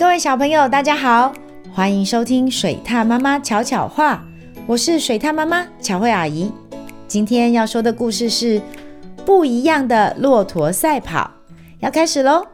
[0.00, 1.30] 各位小朋友，大家好，
[1.74, 4.24] 欢迎收听水獭妈妈巧巧话，
[4.66, 6.50] 我是水獭妈妈巧慧阿姨。
[7.06, 8.62] 今天要说的故事是
[9.26, 11.30] 不一样的骆驼赛跑，
[11.80, 12.46] 要开始喽！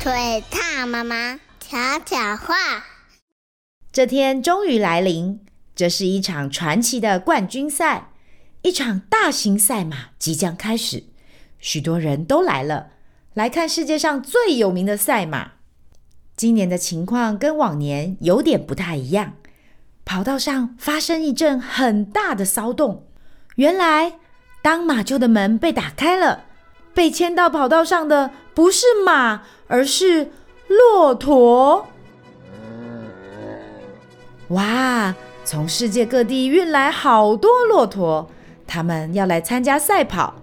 [0.00, 2.56] 水獭妈妈巧巧话，
[3.92, 5.38] 这天终于来临，
[5.76, 8.08] 这是一场传奇的冠军赛，
[8.62, 11.04] 一场大型赛马即将开始。
[11.62, 12.88] 许多人都来了，
[13.34, 15.52] 来看世界上最有名的赛马。
[16.36, 19.34] 今年的情况跟往年有点不太一样，
[20.04, 23.06] 跑道上发生一阵很大的骚动。
[23.54, 24.18] 原来，
[24.60, 26.46] 当马厩的门被打开了，
[26.92, 30.32] 被牵到跑道上的不是马，而是
[30.66, 31.86] 骆驼。
[34.48, 35.14] 哇！
[35.44, 38.30] 从世界各地运来好多骆驼，
[38.66, 40.41] 他们要来参加赛跑。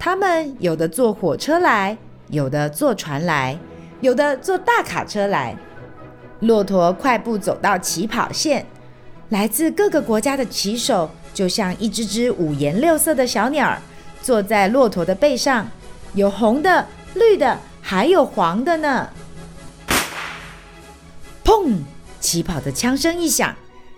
[0.00, 1.94] 他们有的坐火车来，
[2.28, 3.58] 有的坐船来，
[4.00, 5.54] 有的坐大卡车来。
[6.40, 8.64] 骆驼快步走到起跑线，
[9.28, 13.76] 来自各个国家的骑手就像一只只五颜六色的小鸟，
[14.22, 15.68] 坐在骆驼的背上，
[16.14, 19.10] 有红的、绿的，还有黄的呢。
[21.44, 21.74] 砰！
[22.18, 23.54] 起跑的枪声一响，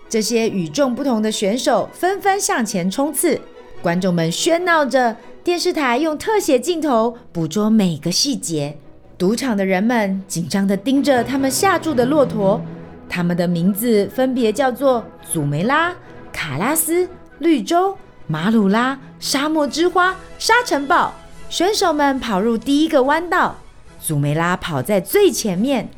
[0.08, 3.40] 这些与众不同的选手纷纷向前冲刺，
[3.80, 5.16] 观众们喧闹着。
[5.44, 8.78] 电视台用特写镜头捕捉每个细节，
[9.18, 12.62] 赌场的人们紧张地盯着他们下注的骆驼，
[13.08, 15.92] 他们的名字分别叫做祖梅拉、
[16.32, 17.08] 卡拉斯、
[17.40, 17.96] 绿洲、
[18.28, 21.12] 马鲁拉、沙漠之花、沙尘暴。
[21.48, 23.56] 选手们跑入第一个弯道，
[24.00, 25.90] 祖梅拉跑在最前面，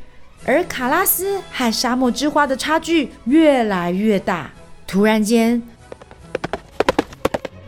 [0.46, 4.50] 而卡拉斯和沙漠之花的差距越来越大。
[4.86, 5.62] 突然间，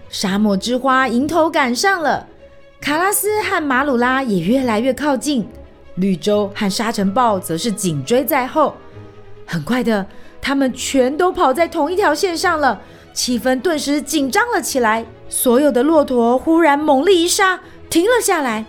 [0.09, 2.27] 沙漠之花迎头赶上了，
[2.81, 5.47] 卡拉斯和马鲁拉也越来越靠近，
[5.97, 8.75] 绿洲和沙尘暴则是紧追在后。
[9.45, 10.07] 很快的，
[10.41, 12.81] 他们全都跑在同一条线上了，
[13.13, 15.05] 气氛顿时紧张了起来。
[15.29, 17.61] 所有的骆驼忽然猛力一刹，
[17.91, 18.65] 停了下来，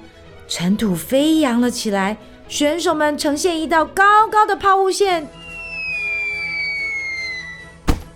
[0.48, 2.18] 尘土飞扬了起来，
[2.48, 5.28] 选手们呈现一道高高的抛物线，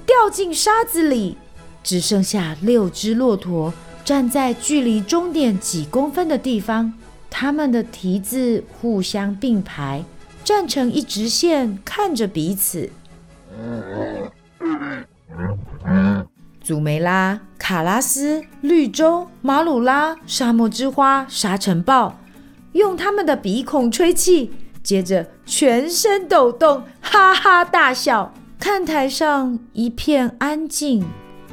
[0.05, 1.37] 掉进沙子里。
[1.83, 6.93] 只剩下六只骆驼站在距离终点几公分的地方，
[7.29, 10.03] 他们的蹄子互相并排，
[10.43, 12.89] 站成一直线，看着彼此。
[16.63, 22.19] 祖梅拉、卡拉斯、绿洲、马鲁拉、沙漠之花、沙尘暴，
[22.73, 24.51] 用他们的鼻孔吹气，
[24.83, 28.33] 接着全身抖动，哈哈大笑。
[28.59, 31.03] 看台上一片安静。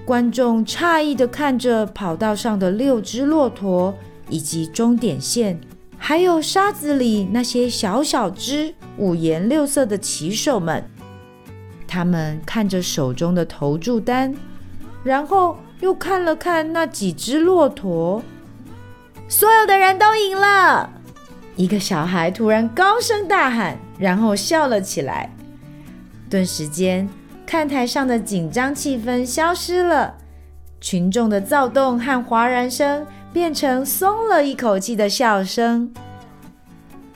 [0.08, 3.94] 观众诧异地看着跑道上的六只骆驼，
[4.30, 5.60] 以及终点线，
[5.98, 10.82] 还有沙子里那些小小只、五颜六色的骑手们。
[11.86, 14.34] 他们看着手中的投注单，
[15.04, 18.22] 然后又看了看那几只骆驼。
[19.28, 20.90] 所有的人都赢了！
[21.54, 25.30] 一个小孩突然高声大喊，然后笑了起来。
[26.30, 27.06] 顿时间。
[27.48, 30.16] 看台上的紧张气氛消失了，
[30.82, 35.91] 群众的躁动和哗然声变成松了一口气的笑声。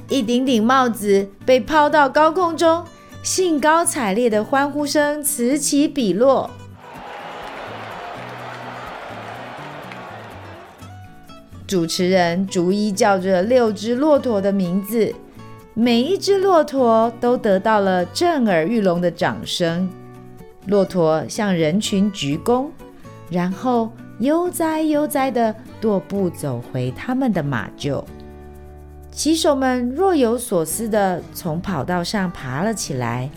[0.09, 2.83] 一顶顶帽子被抛到高空中，
[3.23, 6.49] 兴高采烈的欢呼声此起彼落。
[11.67, 15.15] 主持人逐一叫着六只骆驼的名字，
[15.75, 19.91] 每一只骆驼都得到了震耳欲聋的掌声。
[20.67, 22.69] 骆驼向人群鞠躬，
[23.31, 28.05] 然后悠哉悠哉地踱步走回他们的马厩。
[29.11, 33.29] 骑手们若有所思地从跑道上爬了起来，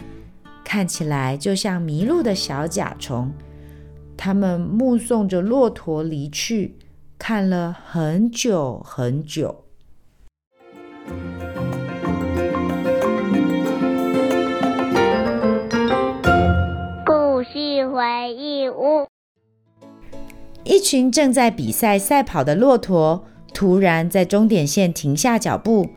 [0.64, 3.32] 看起来就像迷路的小甲虫。
[4.16, 6.78] 他们目送着骆驼离去，
[7.20, 9.65] 看了很久很久。
[20.76, 23.24] 一群正在比赛赛跑的骆驼
[23.54, 25.88] 突然在终点线停下脚步。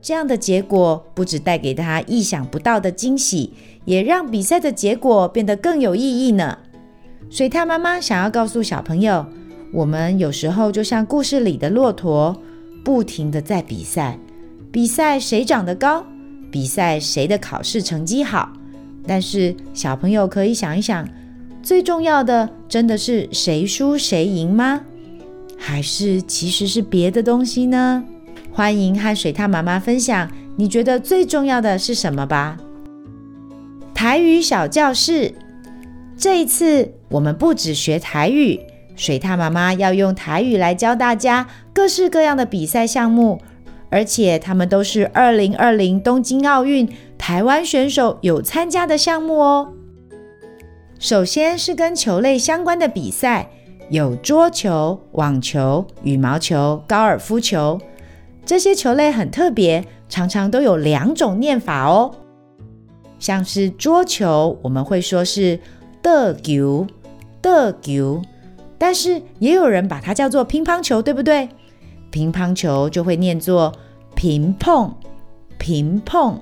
[0.00, 3.52] 这样的结果不只带给他意想不到的惊喜，
[3.84, 6.58] 也让比赛的结果变得更有意义呢。
[7.28, 9.26] 水獭妈妈想要告诉小朋友，
[9.72, 12.40] 我们有时候就像故事里的骆驼，
[12.84, 14.16] 不停地在比赛，
[14.70, 16.06] 比赛谁长得高，
[16.52, 18.52] 比赛谁的考试成绩好。
[19.08, 21.08] 但是小朋友可以想一想，
[21.62, 24.80] 最重要的真的是谁输谁赢吗？
[25.56, 28.02] 还是其实是别的东西呢？
[28.50, 32.58] 欢迎和水獭妈妈分享，你觉得最重要的是什么吧？
[33.94, 35.32] 台语小教室，
[36.16, 38.58] 这一次我们不只学台语，
[38.96, 43.40] 水獭妈妈要用台语来教大家各式各样的比赛项目，
[43.88, 49.72] 而且他们都是二零二零东京奥运台湾选手有参加的项目哦。
[51.02, 53.50] 首先是跟球类相关的比赛，
[53.90, 57.76] 有桌球、网球、羽毛球、高尔夫球。
[58.46, 62.14] 这些球类很特别，常常都有两种念法哦。
[63.18, 65.58] 像是桌球，我们会说是
[66.00, 66.86] 的球，
[67.42, 68.22] 的球，
[68.78, 71.48] 但是也有人把它叫做乒乓球，对不对？
[72.12, 73.72] 乒乓球就会念作
[74.14, 74.92] 乒乓，
[75.58, 76.36] 乒乓。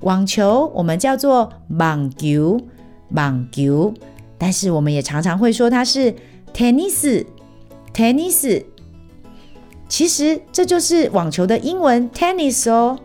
[0.00, 2.60] 网球我们叫做网球，
[3.14, 3.92] 网球，
[4.38, 6.14] 但是我们也常常会说它是
[6.54, 8.64] tennis，tennis。
[9.88, 12.98] 其实这就是网球的英文 tennis 哦。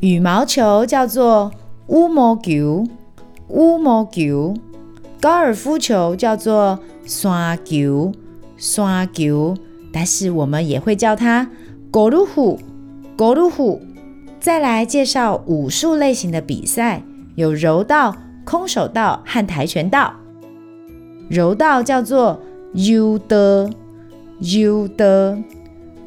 [0.00, 1.52] 羽毛球叫做
[1.88, 2.84] 羽毛球，
[3.48, 4.54] 羽毛球。
[5.20, 8.12] 高尔夫球叫做山球，
[8.56, 9.56] 山球。
[9.92, 11.50] 但是我们也会叫它
[11.90, 12.58] 高尔夫，
[13.16, 13.80] 高尔夫。
[14.38, 17.02] 再来介绍武术类型的比赛，
[17.34, 18.14] 有柔道、
[18.48, 20.10] 空手道和跆拳道。
[21.28, 22.40] 柔道叫做
[22.72, 23.36] 柔道，
[24.40, 25.04] 柔道。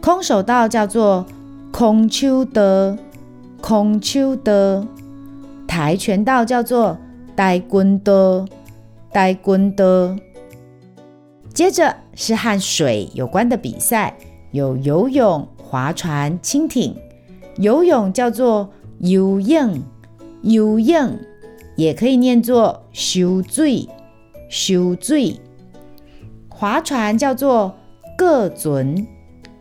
[0.02, 1.24] 空手道叫做
[1.72, 2.98] 空手的，
[3.62, 4.84] 空手的；
[5.68, 6.98] 跆拳道叫做
[7.36, 8.48] 跆拳的，
[9.14, 10.18] 跆拳的。
[11.54, 14.18] 接着是和水有关的比赛，
[14.50, 16.96] 有游泳、划船、轻艇。
[17.58, 18.68] 游泳叫做
[18.98, 19.80] 游泳，
[20.42, 21.16] 游泳
[21.82, 22.84] 也可以念作
[23.16, 23.90] 游水，
[24.70, 25.40] 游水。
[26.48, 27.76] 划船叫做
[28.16, 29.08] 各准。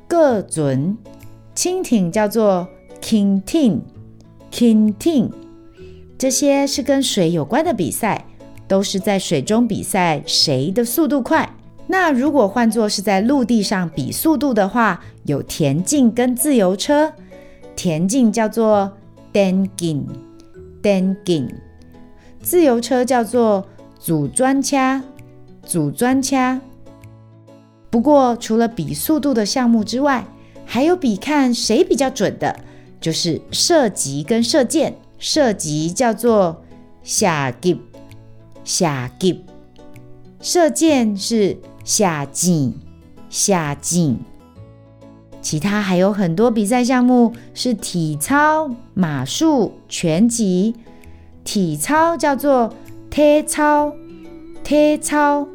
[0.07, 0.99] 各准，
[1.55, 2.67] 蜻蜓叫做
[3.01, 3.81] 轻艇，
[4.51, 5.31] 轻艇，
[6.19, 8.27] 这些是跟水有关的比赛，
[8.67, 11.49] 都是在水中比赛谁的速度快。
[11.87, 17.13] 那如果换作是在陆地上比速度的话，有田径跟自由车。
[17.77, 18.91] 田径叫做
[19.33, 20.05] 电竞，
[20.83, 21.49] 电竞，
[22.43, 23.67] 自由车叫做
[23.99, 25.03] 自转车，
[25.63, 26.61] 自转车。
[27.91, 30.27] 不过，除了比速度的项目之外，
[30.65, 32.61] 还有比看谁比较准的，
[33.01, 34.97] 就是射击跟射箭。
[35.19, 36.63] 射击叫做
[37.03, 37.79] 射击，
[38.65, 39.45] 射击；
[40.41, 42.73] 射箭是下箭，
[43.29, 44.17] 下箭。
[45.43, 50.75] 其他还有很多比赛项目是体操、马术、拳击。
[51.45, 52.73] 体操叫做
[53.11, 53.93] 体操，
[54.63, 55.47] 体操；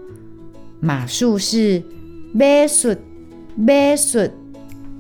[0.80, 1.84] 马术是。
[2.34, 2.94] 马术，
[3.56, 4.30] 马术，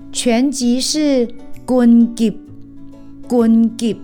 [0.09, 1.27] 拳击是
[1.67, 2.39] 拳击，
[3.27, 3.99] 拳击，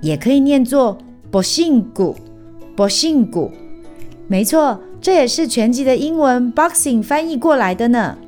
[0.00, 0.98] 也可以念作
[1.30, 2.16] 搏胜骨，
[2.74, 3.52] 搏胜骨。
[4.26, 8.18] 没错，这也是拳击的英文 boxing 翻译过来的呢。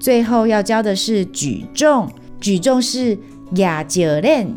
[0.00, 2.08] 最后要教的是举重，
[2.40, 3.18] 举重是
[3.56, 4.48] 哑脚练，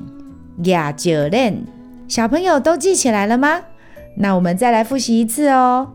[0.64, 1.66] 哑脚练。
[2.08, 3.62] 小朋友都记起来了吗？
[4.18, 5.94] 那我们再来复习一次哦。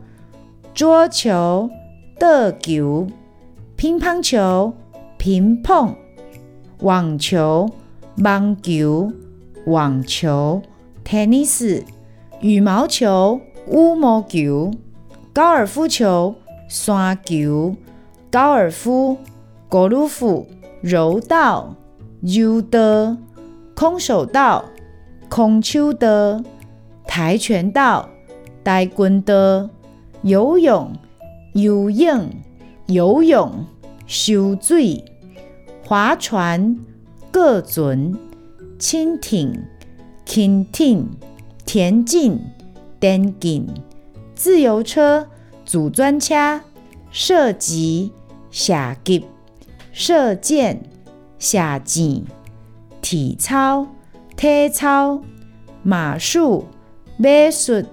[0.74, 1.70] 桌球。
[2.18, 3.06] 桌球、
[3.76, 4.74] 乒乓球、
[5.16, 5.94] 乒乓、
[6.80, 7.70] 网球、
[8.18, 9.10] 网球、
[9.64, 10.60] 网球、
[11.02, 11.82] tennis、
[12.42, 14.70] 羽毛球、羽毛球、
[15.32, 16.34] 高尔夫球、
[16.68, 17.74] 山球、
[18.30, 19.16] 高尔夫、
[19.66, 20.46] 高尔夫、
[20.82, 21.74] 柔道、
[22.20, 23.16] 柔道、
[23.74, 24.66] 空手道、
[25.30, 26.42] 空手道、
[27.06, 28.10] 跆拳道、
[28.62, 29.70] 跆拳道、
[30.22, 30.92] 游泳。
[31.54, 32.30] 游泳、
[32.86, 33.66] 游泳、
[34.06, 35.04] 游水、
[35.84, 36.78] 划船、
[37.32, 38.16] 各准、
[38.78, 39.66] 蜻蜓、
[40.24, 41.08] 蜻蜓、
[41.66, 42.38] 田径、
[43.00, 43.66] 电竞、
[44.36, 45.26] 自由车、
[45.64, 46.60] 自转车、
[47.10, 48.12] 射击、
[48.52, 49.24] 射击、
[49.92, 50.84] 射箭、
[51.40, 52.24] 射箭、
[53.02, 53.88] 体操、
[54.40, 55.20] 体操、
[55.82, 56.64] 马术、
[57.18, 57.84] 马术、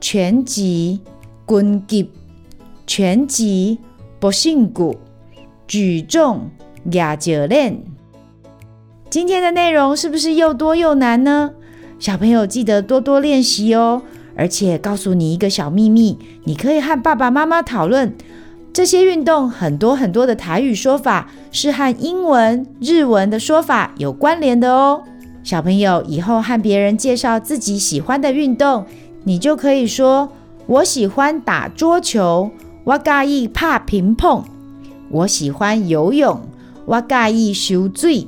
[0.00, 0.98] 拳击、
[1.46, 2.10] 拳击。
[2.84, 3.78] 拳击、
[4.18, 4.98] 搏胜骨、
[5.68, 6.50] 举重、
[6.90, 7.80] 哑脚练。
[9.08, 11.52] 今天的内容是不是又多又难呢？
[12.00, 14.02] 小朋友记得多多练习哦。
[14.34, 18.16] 而且告诉你一个小秘密，你可以和爸爸妈妈讨论
[18.72, 25.04] 这些运动很多很多的台语说法是和英文、日文的说法有关联的哦。
[25.48, 28.84] 小朋友以后和别人介绍自己喜欢的运动，
[29.24, 30.30] 你就可以说
[30.68, 32.50] ：“我喜欢打桌球。”
[32.84, 34.44] 我介意怕乒乓。
[35.08, 36.38] 我喜欢游泳，
[36.84, 38.26] 我介意游水。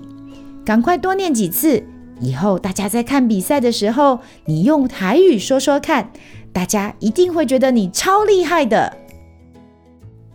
[0.65, 1.85] 赶快多念几次，
[2.21, 6.11] 以后大家在看比赛的时候，你用台语说说看，
[6.55, 8.97] 大家一定会觉得你超厉害的。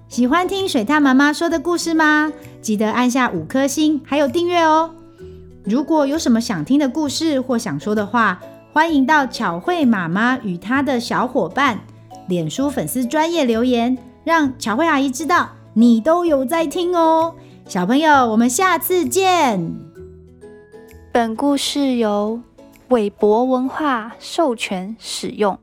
[0.07, 2.31] 喜欢听水獭妈妈说的故事吗？
[2.61, 4.91] 记得按下五颗星，还有订阅哦。
[5.65, 8.39] 如果有什么想听的故事或想说的话，
[8.71, 11.79] 欢迎到巧慧妈妈与她的小伙伴
[12.27, 17.33] 脸书粉丝专业留言，让巧慧阿姨知道你都有在听哦。
[17.67, 19.73] 小朋友，我们下次见。
[21.11, 22.39] 本故事由
[22.89, 25.57] 韦博文化授权使用。